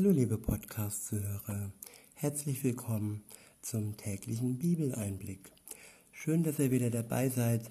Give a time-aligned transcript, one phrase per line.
[0.00, 1.72] Hallo liebe Podcast-Zuhörer,
[2.14, 3.22] herzlich willkommen
[3.60, 5.52] zum täglichen Bibeleinblick.
[6.10, 7.70] Schön, dass ihr wieder dabei seid.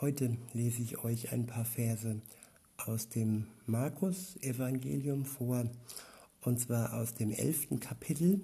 [0.00, 2.20] Heute lese ich euch ein paar Verse
[2.78, 5.70] aus dem Markus-Evangelium vor,
[6.40, 8.40] und zwar aus dem elften Kapitel.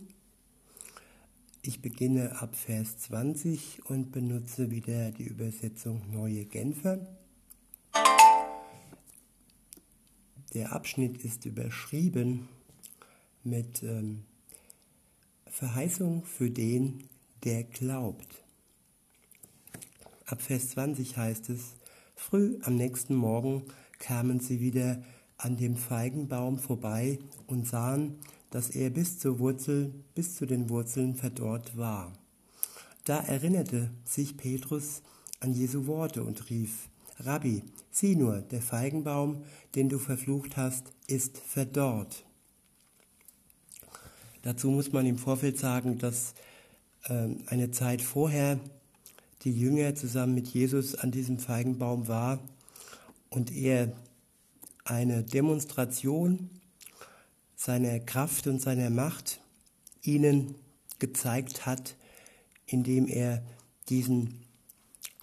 [1.62, 7.00] Ich beginne ab Vers 20 und benutze wieder die Übersetzung Neue Genfer.
[10.54, 12.48] Der Abschnitt ist überschrieben
[13.44, 14.24] mit ähm,
[15.46, 17.04] Verheißung für den,
[17.44, 18.42] der glaubt.
[20.26, 21.74] Ab Vers 20 heißt es,
[22.14, 23.64] früh am nächsten Morgen
[23.98, 25.02] kamen sie wieder
[25.36, 28.18] an dem Feigenbaum vorbei und sahen,
[28.50, 32.12] dass er bis zur Wurzel, bis zu den Wurzeln verdorrt war.
[33.04, 35.02] Da erinnerte sich Petrus
[35.40, 36.88] an Jesu Worte und rief,
[37.18, 39.42] Rabbi, sieh nur, der Feigenbaum,
[39.74, 42.24] den du verflucht hast, ist verdorrt.
[44.42, 46.34] Dazu muss man im Vorfeld sagen, dass
[47.04, 48.58] äh, eine Zeit vorher
[49.42, 52.38] die Jünger zusammen mit Jesus an diesem Feigenbaum war
[53.30, 53.92] und er
[54.84, 56.50] eine Demonstration
[57.56, 59.40] seiner Kraft und seiner Macht
[60.02, 60.54] ihnen
[60.98, 61.96] gezeigt hat,
[62.66, 63.42] indem er
[63.88, 64.42] diesen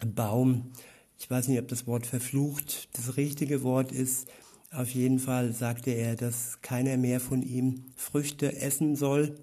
[0.06, 0.72] Baum
[1.20, 4.30] ich weiß nicht, ob das Wort verflucht das richtige Wort ist.
[4.72, 9.36] Auf jeden Fall sagte er, dass keiner mehr von ihm Früchte essen soll,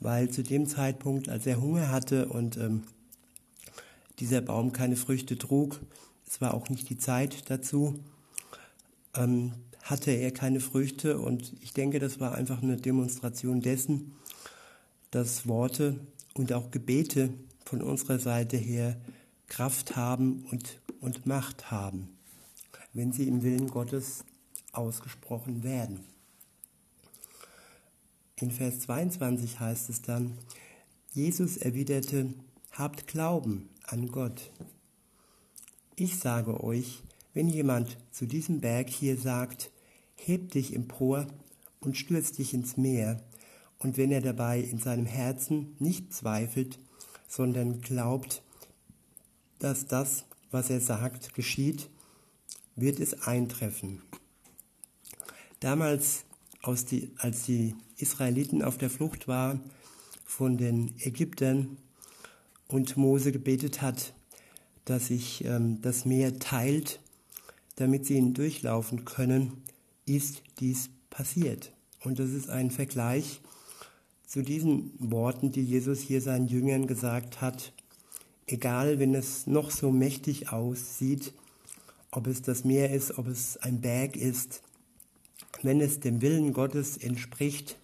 [0.00, 2.82] weil zu dem Zeitpunkt, als er Hunger hatte und ähm,
[4.18, 5.80] dieser Baum keine Früchte trug,
[6.26, 8.00] es war auch nicht die Zeit dazu,
[9.14, 11.18] ähm, hatte er keine Früchte.
[11.18, 14.16] Und ich denke, das war einfach eine Demonstration dessen,
[15.10, 15.98] dass Worte
[16.34, 17.30] und auch Gebete
[17.64, 18.96] von unserer Seite her
[19.46, 22.08] Kraft haben und und Macht haben,
[22.92, 24.24] wenn sie im Willen Gottes
[24.72, 26.04] ausgesprochen werden.
[28.36, 30.38] In Vers 22 heißt es dann,
[31.12, 32.32] Jesus erwiderte,
[32.72, 34.50] habt Glauben an Gott.
[35.96, 37.02] Ich sage euch,
[37.34, 39.70] wenn jemand zu diesem Berg hier sagt,
[40.16, 41.26] heb dich empor
[41.80, 43.22] und stürz dich ins Meer,
[43.78, 46.78] und wenn er dabei in seinem Herzen nicht zweifelt,
[47.26, 48.42] sondern glaubt,
[49.58, 51.88] dass das, was er sagt, geschieht,
[52.76, 54.02] wird es eintreffen.
[55.60, 56.24] Damals,
[56.90, 59.60] die, als die Israeliten auf der Flucht waren
[60.24, 61.76] von den Ägyptern
[62.66, 64.14] und Mose gebetet hat,
[64.86, 67.00] dass sich ähm, das Meer teilt,
[67.76, 69.62] damit sie ihn durchlaufen können,
[70.06, 71.72] ist dies passiert.
[72.02, 73.40] Und das ist ein Vergleich
[74.26, 77.72] zu diesen Worten, die Jesus hier seinen Jüngern gesagt hat,
[78.46, 81.34] egal wenn es noch so mächtig aussieht,
[82.10, 84.62] ob es das Meer ist, ob es ein Berg ist,
[85.62, 87.78] wenn es dem Willen Gottes entspricht.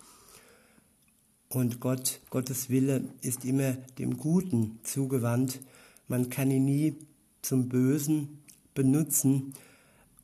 [1.48, 5.60] Und Gott, Gottes Wille ist immer dem Guten zugewandt,
[6.08, 6.96] man kann ihn nie
[7.42, 8.42] zum Bösen
[8.74, 9.54] benutzen.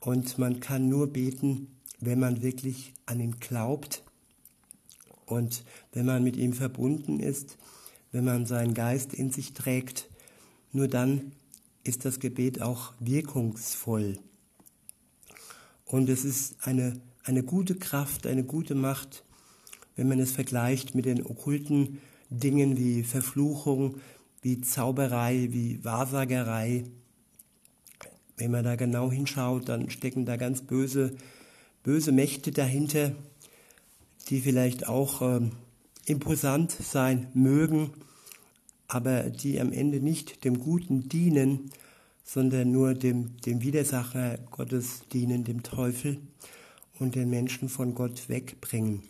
[0.00, 1.68] Und man kann nur beten,
[2.00, 4.02] wenn man wirklich an ihn glaubt.
[5.26, 7.56] Und wenn man mit ihm verbunden ist,
[8.10, 10.08] wenn man seinen Geist in sich trägt
[10.72, 11.32] nur dann
[11.84, 14.18] ist das Gebet auch wirkungsvoll.
[15.84, 19.24] Und es ist eine, eine gute Kraft, eine gute Macht,
[19.96, 22.00] wenn man es vergleicht mit den okkulten
[22.30, 23.96] Dingen wie Verfluchung,
[24.40, 26.84] wie Zauberei, wie Wahrsagerei.
[28.36, 31.14] Wenn man da genau hinschaut, dann stecken da ganz böse,
[31.82, 33.12] böse Mächte dahinter,
[34.28, 35.40] die vielleicht auch äh,
[36.06, 37.90] imposant sein mögen
[38.92, 41.70] aber die am Ende nicht dem Guten dienen,
[42.24, 46.18] sondern nur dem, dem Widersacher Gottes dienen, dem Teufel
[47.02, 49.02] und den Menschen von Gott wegbringen.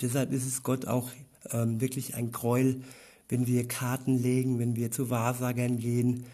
[0.00, 1.10] Deshalb ist es Gott auch
[1.50, 2.82] ähm, wirklich ein Gräuel,
[3.28, 6.24] wenn wir Karten legen, wenn wir zu Wahrsagern gehen,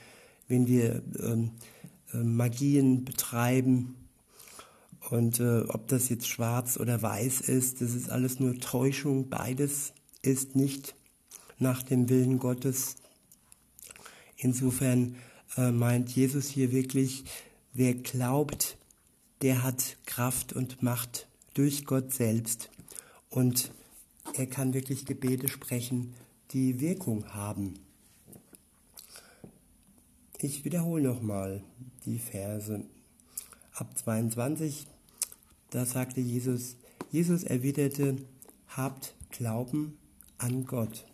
[0.48, 1.50] wenn wir ähm,
[2.12, 3.96] äh, Magien betreiben.
[5.10, 9.28] Und äh, ob das jetzt schwarz oder weiß ist, das ist alles nur Täuschung.
[9.28, 9.92] Beides
[10.22, 10.94] ist nicht
[11.58, 12.96] nach dem Willen Gottes.
[14.36, 15.16] Insofern
[15.56, 17.24] äh, meint Jesus hier wirklich,
[17.72, 18.76] wer glaubt,
[19.42, 22.70] der hat Kraft und Macht durch Gott selbst.
[23.28, 23.72] Und
[24.34, 26.14] er kann wirklich Gebete sprechen,
[26.52, 27.74] die Wirkung haben.
[30.38, 31.62] Ich wiederhole nochmal
[32.04, 32.84] die Verse
[33.74, 34.86] ab 22.
[35.70, 36.76] Da sagte Jesus,
[37.10, 38.16] Jesus erwiderte,
[38.68, 39.96] habt Glauben
[40.38, 41.06] an Gott.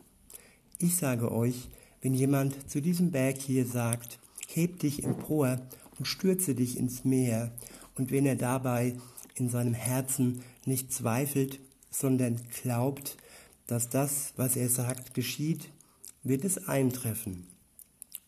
[0.78, 1.69] Ich sage euch,
[2.00, 5.60] wenn jemand zu diesem Berg hier sagt, heb dich empor
[5.98, 7.52] und stürze dich ins Meer,
[7.98, 8.96] und wenn er dabei
[9.34, 11.60] in seinem Herzen nicht zweifelt,
[11.90, 13.16] sondern glaubt,
[13.66, 15.70] dass das, was er sagt, geschieht,
[16.22, 17.46] wird es eintreffen.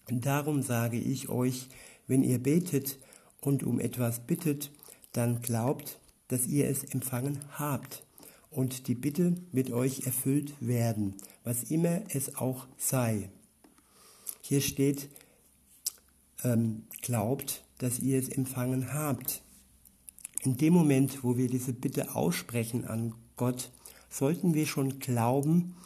[0.09, 1.69] Darum sage ich euch,
[2.07, 2.99] wenn ihr betet
[3.41, 4.73] und um etwas bittet,
[5.13, 8.05] dann glaubt, dass ihr es empfangen habt.
[8.51, 11.15] Und die Bitte wird euch erfüllt werden,
[11.45, 13.31] was immer es auch sei.
[14.43, 15.09] Hier steht,
[16.43, 19.43] ähm, glaubt, dass ihr es empfangen habt.
[20.43, 23.71] In dem Moment, wo wir diese Bitte aussprechen an Gott,
[24.09, 25.77] sollten wir schon glauben,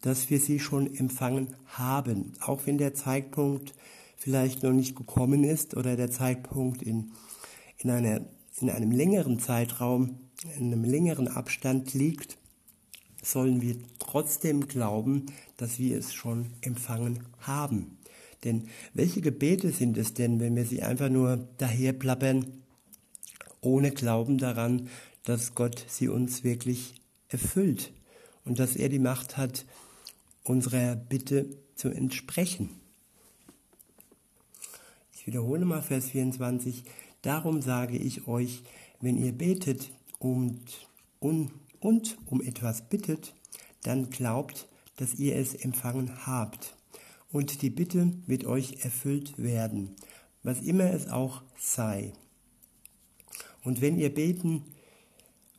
[0.00, 3.74] dass wir sie schon empfangen haben, auch wenn der Zeitpunkt
[4.16, 7.10] vielleicht noch nicht gekommen ist oder der Zeitpunkt in,
[7.78, 8.20] in, einer,
[8.60, 10.20] in einem längeren Zeitraum,
[10.56, 12.38] in einem längeren Abstand liegt,
[13.24, 15.26] sollen wir trotzdem glauben,
[15.56, 17.98] dass wir es schon empfangen haben.
[18.44, 22.62] Denn welche Gebete sind es denn, wenn wir sie einfach nur daherplappern,
[23.66, 24.88] ohne Glauben daran,
[25.24, 26.94] dass Gott sie uns wirklich
[27.28, 27.92] erfüllt
[28.44, 29.66] und dass er die Macht hat,
[30.44, 32.70] unserer Bitte zu entsprechen.
[35.12, 36.84] Ich wiederhole mal Vers 24.
[37.22, 38.62] Darum sage ich euch,
[39.00, 39.90] wenn ihr betet
[40.20, 40.62] und,
[41.18, 43.34] und, und um etwas bittet,
[43.82, 46.76] dann glaubt, dass ihr es empfangen habt.
[47.32, 49.96] Und die Bitte wird euch erfüllt werden,
[50.44, 52.12] was immer es auch sei.
[53.66, 54.62] Und wenn ihr beten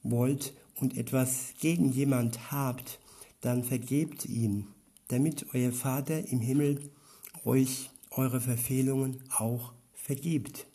[0.01, 3.00] wollt und etwas gegen jemand habt,
[3.42, 4.68] dann vergebt ihm,
[5.09, 6.89] damit euer Vater im Himmel
[7.44, 10.68] euch eure Verfehlungen auch vergibt.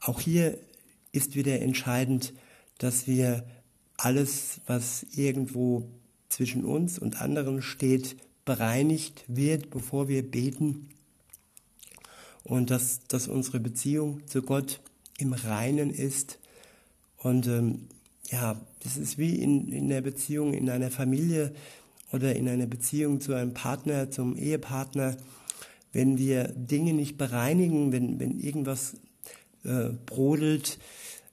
[0.00, 0.56] Auch hier
[1.12, 2.32] ist wieder entscheidend,
[2.78, 3.46] dass wir
[3.98, 5.86] alles, was irgendwo
[6.30, 10.88] zwischen uns und anderen steht, bereinigt wird, bevor wir beten.
[12.44, 14.80] Und dass, dass unsere Beziehung zu Gott
[15.18, 16.38] im Reinen ist.
[17.18, 17.88] Und ähm,
[18.30, 21.52] ja, das ist wie in, in der Beziehung in einer Familie
[22.12, 25.16] oder in einer Beziehung zu einem Partner, zum Ehepartner.
[25.92, 28.94] Wenn wir Dinge nicht bereinigen, wenn, wenn irgendwas
[29.64, 30.78] äh, brodelt,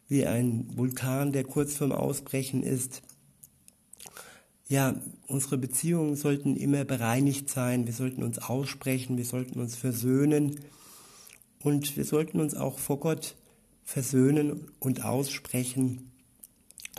[0.07, 3.01] wie ein Vulkan, der kurz vorm Ausbrechen ist,
[4.67, 4.95] ja,
[5.27, 10.61] unsere Beziehungen sollten immer bereinigt sein, wir sollten uns aussprechen, wir sollten uns versöhnen
[11.61, 13.35] und wir sollten uns auch vor Gott
[13.91, 16.11] versöhnen und aussprechen,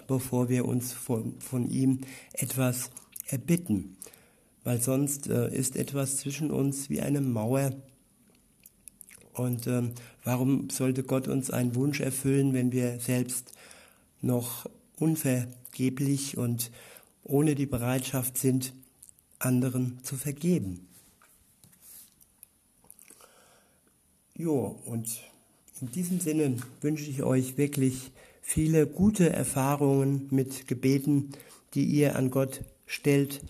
[0.07, 2.03] bevor wir uns von, von ihm
[2.35, 2.91] etwas
[3.27, 3.97] erbitten,
[4.63, 7.73] weil sonst äh, ist etwas zwischen uns wie eine Mauer.
[9.33, 9.93] Und ähm,
[10.23, 13.55] warum sollte Gott uns einen Wunsch erfüllen, wenn wir selbst
[14.21, 14.69] noch
[14.99, 16.71] unvergeblich und
[17.25, 18.75] ohne die Bereitschaft sind,
[19.39, 20.89] anderen zu vergeben?
[24.37, 25.32] Jo, und
[25.83, 31.33] in diesem Sinne wünsche ich euch wirklich viele gute Erfahrungen mit Gebeten,
[31.75, 33.41] die ihr an Gott stellt.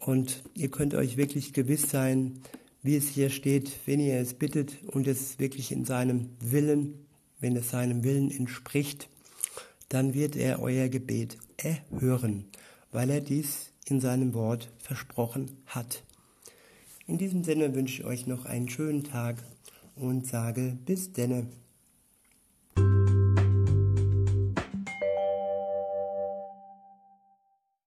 [0.00, 2.40] Und ihr könnt euch wirklich gewiss sein,
[2.82, 7.06] wie es hier steht, wenn ihr es bittet und es wirklich in seinem Willen,
[7.38, 9.08] wenn es seinem Willen entspricht,
[9.88, 12.46] dann wird er euer Gebet erhören,
[12.90, 16.02] weil er dies in seinem Wort versprochen hat.
[17.06, 19.36] In diesem Sinne wünsche ich euch noch einen schönen Tag
[19.96, 21.46] und sage bis denne.